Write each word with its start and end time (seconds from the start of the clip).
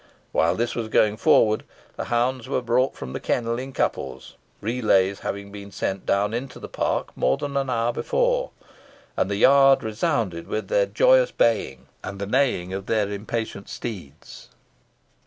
While 0.31 0.55
this 0.55 0.73
was 0.73 0.87
going 0.87 1.17
forward, 1.17 1.63
the 1.95 2.05
hounds 2.05 2.49
were 2.49 2.63
brought 2.63 2.95
from 2.95 3.13
the 3.13 3.19
kennel 3.19 3.59
in 3.59 3.71
couples 3.71 4.33
relays 4.59 5.19
having 5.19 5.51
been 5.51 5.71
sent 5.71 6.07
down 6.07 6.33
into 6.33 6.57
the 6.59 6.67
park 6.67 7.15
more 7.15 7.37
than 7.37 7.55
an 7.55 7.69
hour 7.69 7.93
before 7.93 8.49
and 9.15 9.29
the 9.29 9.35
yard 9.35 9.83
resounded 9.83 10.47
with 10.47 10.69
their 10.69 10.87
joyous 10.87 11.29
baying, 11.31 11.85
and 12.03 12.17
the 12.17 12.25
neighing 12.25 12.73
of 12.73 12.87
the 12.87 13.09
impatient 13.09 13.69
steeds. 13.69 14.49